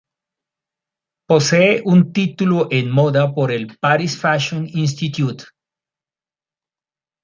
Posee 1.27 1.83
un 1.85 2.11
título 2.11 2.69
en 2.71 2.89
moda 2.89 3.35
por 3.35 3.51
el 3.51 3.77
"Paris 3.77 4.17
Fashion 4.19 4.67
Institute". 4.67 5.43